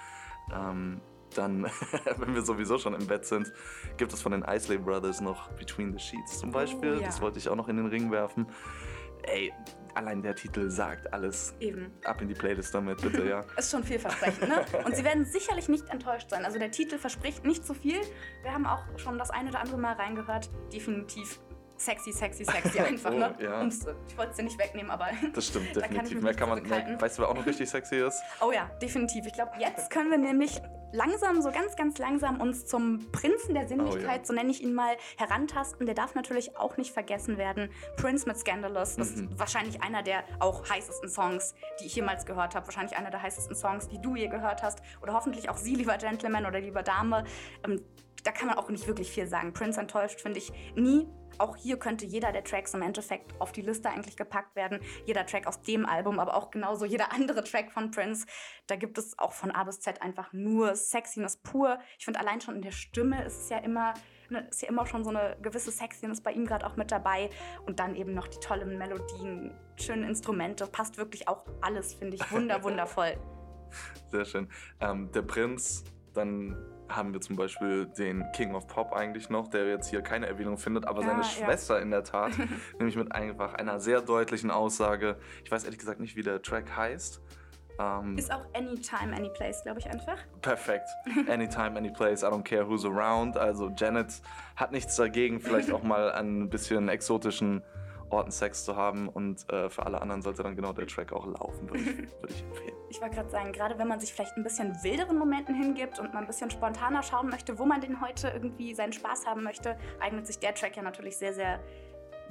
Ähm, 0.53 0.99
dann, 1.35 1.63
wenn 2.17 2.35
wir 2.35 2.41
sowieso 2.41 2.77
schon 2.77 2.93
im 2.93 3.07
Bett 3.07 3.25
sind, 3.25 3.51
gibt 3.97 4.11
es 4.13 4.21
von 4.21 4.33
den 4.33 4.43
Isley 4.43 4.77
Brothers 4.77 5.21
noch 5.21 5.49
Between 5.53 5.93
the 5.93 5.99
Sheets 5.99 6.39
zum 6.39 6.51
Beispiel. 6.51 6.97
Oh, 6.97 6.99
ja. 6.99 7.05
Das 7.05 7.21
wollte 7.21 7.39
ich 7.39 7.47
auch 7.47 7.55
noch 7.55 7.69
in 7.69 7.77
den 7.77 7.87
Ring 7.87 8.11
werfen. 8.11 8.47
Ey, 9.23 9.53
allein 9.95 10.21
der 10.21 10.35
Titel 10.35 10.69
sagt 10.69 11.11
alles. 11.13 11.53
Eben. 11.59 11.91
Ab 12.05 12.21
in 12.21 12.27
die 12.27 12.33
Playlist 12.33 12.73
damit, 12.73 13.01
bitte, 13.01 13.27
ja. 13.27 13.43
Ist 13.57 13.71
schon 13.71 13.83
vielversprechend, 13.83 14.47
ne? 14.47 14.65
Und 14.85 14.95
Sie 14.95 15.03
werden 15.03 15.25
sicherlich 15.25 15.69
nicht 15.69 15.89
enttäuscht 15.89 16.29
sein. 16.29 16.45
Also 16.45 16.59
der 16.59 16.71
Titel 16.71 16.97
verspricht 16.97 17.45
nicht 17.45 17.65
zu 17.65 17.73
viel. 17.73 17.99
Wir 18.43 18.53
haben 18.53 18.65
auch 18.65 18.83
schon 18.97 19.17
das 19.17 19.29
eine 19.29 19.49
oder 19.49 19.59
andere 19.59 19.77
Mal 19.77 19.93
reingehört. 19.93 20.49
Definitiv 20.73 21.39
sexy, 21.77 22.11
sexy, 22.11 22.45
sexy 22.45 22.79
einfach, 22.87 23.11
oh, 23.11 23.17
ne? 23.17 23.35
Ja. 23.39 23.65
Ich 23.65 24.17
wollte 24.17 24.31
es 24.31 24.37
dir 24.37 24.43
nicht 24.43 24.59
wegnehmen, 24.59 24.91
aber. 24.91 25.09
Das 25.33 25.47
stimmt, 25.47 25.75
definitiv. 25.75 26.21
Mehr 26.21 26.33
kann 26.33 26.49
man, 26.49 26.63
mehr, 26.63 26.99
weißt 26.99 27.17
du, 27.17 27.23
wer 27.23 27.29
auch 27.29 27.35
noch 27.35 27.45
richtig 27.45 27.69
sexy 27.69 27.97
ist? 27.97 28.21
Oh 28.39 28.51
ja, 28.51 28.69
definitiv. 28.81 29.25
Ich 29.25 29.33
glaube, 29.33 29.51
jetzt 29.59 29.89
können 29.89 30.11
wir 30.11 30.17
nämlich 30.17 30.61
langsam, 30.93 31.41
so 31.41 31.51
ganz, 31.51 31.75
ganz 31.75 31.97
langsam 31.97 32.39
uns 32.41 32.65
zum 32.65 33.11
Prinzen 33.11 33.53
der 33.53 33.67
Sinnlichkeit, 33.67 34.19
Oh 34.19 34.21
ja. 34.21 34.25
so 34.25 34.33
nenne 34.33 34.51
ich 34.51 34.61
ihn 34.61 34.73
mal, 34.73 34.95
herantasten. 35.17 35.85
Der 35.85 35.95
darf 35.95 36.15
natürlich 36.15 36.57
auch 36.57 36.77
nicht 36.77 36.91
vergessen 36.93 37.37
werden. 37.37 37.69
Prince 37.97 38.27
mit 38.27 38.37
Scandalous 38.37 38.97
ist 38.97 39.17
Mhm. 39.17 39.39
wahrscheinlich 39.39 39.81
einer 39.83 40.03
der 40.03 40.23
auch 40.39 40.69
heißesten 40.69 41.09
Songs, 41.09 41.53
die 41.79 41.85
ich 41.85 41.95
jemals 41.95 42.25
gehört 42.25 42.55
habe. 42.55 42.65
Wahrscheinlich 42.67 42.97
einer 42.97 43.09
der 43.11 43.21
heißesten 43.21 43.55
Songs, 43.55 43.87
die 43.87 44.01
du 44.01 44.15
je 44.15 44.27
gehört 44.27 44.63
hast. 44.63 44.81
Oder 45.01 45.13
hoffentlich 45.13 45.49
auch 45.49 45.57
Sie, 45.57 45.75
lieber 45.75 45.97
Gentleman 45.97 46.45
oder 46.45 46.59
lieber 46.59 46.83
Dame. 46.83 47.23
Ähm, 47.65 47.81
da 48.23 48.31
kann 48.31 48.47
man 48.47 48.57
auch 48.57 48.69
nicht 48.69 48.87
wirklich 48.87 49.11
viel 49.11 49.27
sagen. 49.27 49.51
Prince 49.53 49.79
enttäuscht, 49.79 50.21
finde 50.21 50.37
ich, 50.39 50.51
nie. 50.75 51.07
Auch 51.37 51.55
hier 51.55 51.77
könnte 51.77 52.05
jeder 52.05 52.31
der 52.31 52.43
Tracks 52.43 52.73
im 52.73 52.81
Endeffekt 52.81 53.33
auf 53.39 53.51
die 53.51 53.61
Liste 53.61 53.89
eigentlich 53.89 54.17
gepackt 54.17 54.55
werden. 54.55 54.79
Jeder 55.05 55.25
Track 55.25 55.47
aus 55.47 55.61
dem 55.61 55.85
Album, 55.85 56.19
aber 56.19 56.35
auch 56.35 56.51
genauso 56.51 56.85
jeder 56.85 57.11
andere 57.13 57.43
Track 57.43 57.71
von 57.71 57.91
Prince. 57.91 58.25
Da 58.67 58.75
gibt 58.75 58.97
es 58.97 59.17
auch 59.17 59.33
von 59.33 59.51
A 59.51 59.63
bis 59.63 59.79
Z 59.79 60.01
einfach 60.01 60.33
nur 60.33 60.75
Sexiness 60.75 61.37
pur. 61.37 61.79
Ich 61.97 62.05
finde 62.05 62.19
allein 62.19 62.41
schon 62.41 62.55
in 62.55 62.61
der 62.61 62.71
Stimme 62.71 63.23
ist 63.23 63.43
es 63.43 63.49
ja 63.49 63.57
immer, 63.59 63.93
ne, 64.29 64.47
ist 64.49 64.61
ja 64.61 64.69
immer 64.69 64.85
schon 64.85 65.03
so 65.03 65.09
eine 65.09 65.37
gewisse 65.41 65.71
Sexiness 65.71 66.21
bei 66.21 66.31
ihm 66.31 66.45
gerade 66.45 66.65
auch 66.65 66.75
mit 66.75 66.91
dabei. 66.91 67.29
Und 67.65 67.79
dann 67.79 67.95
eben 67.95 68.13
noch 68.13 68.27
die 68.27 68.39
tollen 68.39 68.77
Melodien, 68.77 69.53
schönen 69.75 70.03
Instrumente. 70.03 70.67
Passt 70.67 70.97
wirklich 70.97 71.27
auch 71.27 71.45
alles, 71.61 71.93
finde 71.93 72.17
ich, 72.17 72.31
wunder, 72.31 72.63
wundervoll. 72.63 73.17
Sehr 74.11 74.25
schön. 74.25 74.49
Ähm, 74.79 75.11
der 75.11 75.21
Prinz, 75.21 75.85
dann 76.13 76.55
haben 76.89 77.13
wir 77.13 77.21
zum 77.21 77.37
Beispiel 77.37 77.85
den 77.85 78.25
King 78.33 78.53
of 78.53 78.67
Pop 78.67 78.91
eigentlich 78.91 79.29
noch, 79.29 79.47
der 79.47 79.65
jetzt 79.67 79.89
hier 79.89 80.01
keine 80.01 80.27
Erwähnung 80.27 80.57
findet, 80.57 80.85
aber 80.87 81.01
Ja, 81.01 81.07
seine 81.07 81.21
ja. 81.21 81.27
Schwester 81.27 81.81
in 81.81 81.89
der 81.89 82.03
Tat, 82.03 82.33
nämlich 82.79 82.97
mit 82.97 83.13
einfach 83.13 83.53
einer 83.53 83.79
sehr 83.79 84.01
deutlichen 84.01 84.51
Aussage. 84.51 85.15
Ich 85.45 85.51
weiß 85.51 85.63
ehrlich 85.63 85.79
gesagt 85.79 85.99
nicht, 86.01 86.15
wie 86.17 86.23
der 86.23 86.41
Track 86.41 86.75
heißt. 86.75 87.21
Ähm, 87.79 88.17
Ist 88.17 88.31
auch 88.31 88.43
Anytime, 88.53 89.15
Anyplace, 89.15 89.63
glaube 89.63 89.79
ich 89.79 89.89
einfach. 89.89 90.17
perfekt. 90.41 90.89
Anytime, 91.29 91.77
any 91.77 91.89
place, 91.89 92.23
I 92.23 92.25
don't 92.27 92.43
care 92.43 92.67
who's 92.67 92.83
around. 92.85 93.37
Also 93.37 93.71
Janet 93.77 94.21
hat 94.57 94.73
nichts 94.73 94.97
dagegen, 94.97 95.39
vielleicht 95.39 95.71
auch 95.71 95.83
mal 95.83 96.11
an 96.11 96.41
ein 96.41 96.49
bisschen 96.49 96.89
exotischen 96.89 97.63
Orten 98.11 98.31
Sex 98.31 98.63
zu 98.65 98.75
haben 98.75 99.07
und 99.09 99.49
äh, 99.51 99.69
für 99.69 99.85
alle 99.85 100.01
anderen 100.01 100.21
sollte 100.21 100.43
dann 100.43 100.55
genau 100.55 100.73
der 100.73 100.87
Track 100.87 101.13
auch 101.13 101.25
laufen, 101.25 101.69
würde 101.69 101.79
ich, 101.79 101.87
würde 102.21 102.33
ich 102.33 102.43
empfehlen. 102.43 102.75
Ich 102.89 103.01
wollte 103.01 103.15
gerade 103.15 103.29
sagen, 103.29 103.51
gerade 103.51 103.77
wenn 103.77 103.87
man 103.87 103.99
sich 103.99 104.13
vielleicht 104.13 104.35
ein 104.37 104.43
bisschen 104.43 104.75
wilderen 104.83 105.17
Momenten 105.17 105.55
hingibt 105.55 105.99
und 105.99 106.13
mal 106.13 106.19
ein 106.19 106.27
bisschen 106.27 106.51
spontaner 106.51 107.03
schauen 107.03 107.29
möchte, 107.29 107.57
wo 107.57 107.65
man 107.65 107.81
denn 107.81 108.01
heute 108.01 108.29
irgendwie 108.29 108.73
seinen 108.73 108.93
Spaß 108.93 109.25
haben 109.25 109.43
möchte, 109.43 109.77
eignet 109.99 110.27
sich 110.27 110.39
der 110.39 110.53
Track 110.53 110.75
ja 110.75 110.83
natürlich 110.83 111.17
sehr, 111.17 111.33
sehr 111.33 111.59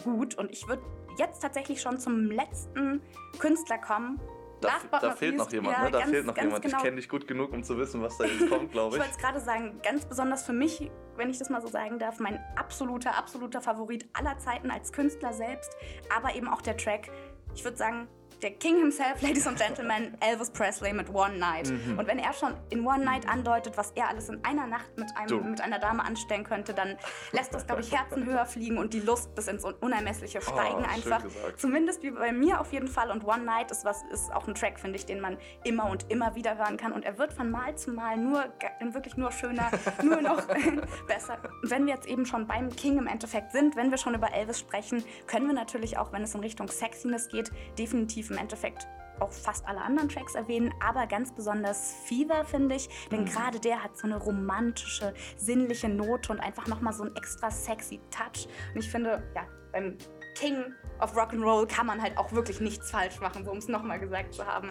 gut. 0.04 0.36
Und 0.36 0.50
ich 0.50 0.68
würde 0.68 0.82
jetzt 1.18 1.40
tatsächlich 1.40 1.80
schon 1.80 1.98
zum 1.98 2.30
letzten 2.30 3.02
Künstler 3.38 3.78
kommen. 3.78 4.20
Da, 4.60 4.98
da 4.98 5.10
fehlt 5.12 5.36
noch 5.36 5.50
jemand, 5.50 5.76
ja, 5.76 5.84
ne? 5.84 5.90
Da 5.90 5.98
ganz- 6.00 6.10
fehlt 6.10 6.26
noch 6.26 6.36
jemand. 6.36 6.62
genau. 6.62 6.76
Ich 6.76 6.82
kenne 6.82 6.96
dich 6.96 7.08
gut 7.08 7.26
genug, 7.26 7.52
um 7.52 7.62
zu 7.62 7.78
wissen, 7.78 8.02
was 8.02 8.16
da 8.18 8.24
jetzt 8.24 8.48
kommt, 8.50 8.72
glaube 8.72 8.88
Ich 8.90 8.94
ich. 8.96 9.00
wollte 9.00 9.16
es 9.16 9.18
gerade 9.18 9.40
sagen, 9.40 9.80
ganz 9.82 10.04
besonders 10.04 10.42
für 10.44 10.52
mich, 10.52 10.90
wenn 11.16 11.30
ich 11.30 11.38
das 11.38 11.48
mal 11.50 11.60
so 11.60 11.68
sagen 11.68 11.98
darf, 11.98 12.18
mein 12.20 12.38
absoluter, 12.56 13.16
absoluter 13.16 13.60
Favorit 13.60 14.08
aller 14.12 14.36
Zeiten 14.38 14.70
als 14.70 14.92
Künstler 14.92 15.32
selbst, 15.32 15.70
aber 16.14 16.34
eben 16.34 16.48
auch 16.48 16.60
der 16.62 16.76
Track. 16.76 17.10
Ich 17.54 17.64
würde 17.64 17.76
sagen, 17.76 18.06
der 18.42 18.52
King 18.52 18.78
himself, 18.78 19.20
Ladies 19.22 19.46
and 19.46 19.58
Gentlemen, 19.58 20.16
Elvis 20.20 20.50
Presley 20.50 20.92
mit 20.92 21.08
One 21.14 21.36
Night. 21.38 21.70
Mhm. 21.70 21.98
Und 21.98 22.06
wenn 22.06 22.18
er 22.18 22.32
schon 22.32 22.54
in 22.70 22.86
One 22.86 23.04
Night 23.04 23.28
andeutet, 23.28 23.76
was 23.76 23.92
er 23.92 24.08
alles 24.08 24.28
in 24.28 24.42
einer 24.44 24.66
Nacht 24.66 24.90
mit, 24.96 25.08
einem, 25.16 25.50
mit 25.50 25.60
einer 25.60 25.78
Dame 25.78 26.04
anstellen 26.04 26.44
könnte, 26.44 26.74
dann 26.74 26.96
lässt 27.32 27.54
das, 27.54 27.66
glaube 27.66 27.82
ich, 27.82 27.92
Herzen 27.92 28.24
höher 28.24 28.46
fliegen 28.46 28.78
und 28.78 28.94
die 28.94 29.00
Lust 29.00 29.34
bis 29.34 29.48
ins 29.48 29.64
Un- 29.64 29.74
Unermessliche 29.80 30.40
steigen 30.40 30.84
Oh, 30.84 30.94
einfach. 30.94 31.22
Zumindest 31.56 32.02
wie 32.02 32.10
bei 32.10 32.32
mir 32.32 32.60
auf 32.60 32.72
jeden 32.72 32.88
Fall. 32.88 33.10
Und 33.10 33.24
One 33.24 33.44
Night 33.44 33.70
ist, 33.70 33.84
was, 33.84 34.02
ist 34.12 34.32
auch 34.32 34.46
ein 34.48 34.54
Track, 34.54 34.78
finde 34.80 34.96
ich, 34.96 35.06
den 35.06 35.20
man 35.20 35.36
immer 35.64 35.88
und 35.90 36.10
immer 36.10 36.34
wieder 36.34 36.56
hören 36.58 36.76
kann. 36.76 36.92
Und 36.92 37.04
er 37.04 37.18
wird 37.18 37.32
von 37.32 37.50
Mal 37.50 37.76
zu 37.76 37.90
Mal 37.92 38.16
nur 38.16 38.44
wirklich 38.92 39.16
nur 39.16 39.32
schöner, 39.32 39.70
nur 40.02 40.20
noch 40.22 40.42
besser. 41.06 41.38
Wenn 41.62 41.86
wir 41.86 41.94
jetzt 41.94 42.06
eben 42.06 42.26
schon 42.26 42.46
beim 42.46 42.70
King 42.70 42.98
im 42.98 43.06
Endeffekt 43.06 43.52
sind, 43.52 43.76
wenn 43.76 43.90
wir 43.90 43.98
schon 43.98 44.14
über 44.14 44.32
Elvis 44.32 44.58
sprechen, 44.60 45.04
können 45.26 45.46
wir 45.46 45.54
natürlich 45.54 45.98
auch, 45.98 46.12
wenn 46.12 46.22
es 46.22 46.34
in 46.34 46.40
Richtung 46.40 46.68
Sexiness 46.68 47.28
geht, 47.28 47.50
definitiv 47.78 48.29
im 48.30 48.38
Endeffekt 48.38 48.86
auch 49.20 49.32
fast 49.32 49.66
alle 49.66 49.80
anderen 49.82 50.08
Tracks 50.08 50.34
erwähnen, 50.34 50.72
aber 50.80 51.06
ganz 51.06 51.32
besonders 51.32 51.94
Fever, 52.06 52.44
finde 52.44 52.76
ich. 52.76 52.88
Denn 53.10 53.26
gerade 53.26 53.60
der 53.60 53.84
hat 53.84 53.96
so 53.96 54.06
eine 54.06 54.16
romantische, 54.16 55.14
sinnliche 55.36 55.88
Note 55.88 56.32
und 56.32 56.40
einfach 56.40 56.66
nochmal 56.66 56.92
so 56.92 57.04
einen 57.04 57.14
extra 57.16 57.50
sexy 57.50 58.00
Touch. 58.10 58.48
Und 58.74 58.80
ich 58.80 58.90
finde, 58.90 59.22
ja, 59.34 59.46
beim 59.72 59.96
King 60.34 60.72
of 61.00 61.14
Rock'n'Roll 61.16 61.66
kann 61.66 61.86
man 61.86 62.00
halt 62.00 62.16
auch 62.16 62.32
wirklich 62.32 62.60
nichts 62.60 62.90
falsch 62.90 63.20
machen, 63.20 63.44
so 63.44 63.50
um 63.50 63.58
es 63.58 63.68
nochmal 63.68 64.00
gesagt 64.00 64.34
zu 64.34 64.46
haben. 64.46 64.70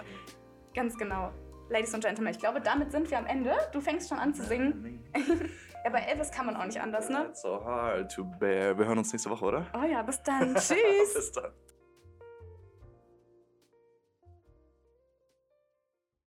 Ganz 0.73 0.97
genau. 0.97 1.31
Ladies 1.69 1.93
and 1.93 2.03
Gentlemen, 2.03 2.31
ich 2.31 2.39
glaube, 2.39 2.61
damit 2.61 2.91
sind 2.91 3.11
wir 3.11 3.19
am 3.19 3.27
Ende. 3.27 3.53
Du 3.71 3.79
fängst 3.79 4.09
schon 4.09 4.17
an 4.17 4.33
zu 4.33 4.43
singen. 4.43 5.03
Ja, 5.81 5.91
bei 5.91 5.99
Elvis 5.99 6.29
kann 6.29 6.45
man 6.45 6.57
auch 6.57 6.65
nicht 6.65 6.81
anders, 6.81 7.09
ne? 7.09 7.27
It's 7.29 7.41
so 7.41 7.63
hard 7.63 8.11
to 8.11 8.25
bear. 8.25 8.77
Wir 8.77 8.85
hören 8.85 8.97
uns 8.97 9.13
nächste 9.13 9.29
Woche, 9.29 9.45
oder? 9.45 9.65
Oh 9.73 9.85
ja, 9.85 10.01
bis 10.01 10.21
dann. 10.23 10.53
Tschüss. 10.55 10.75
Bis 11.15 11.31
dann. 11.31 11.53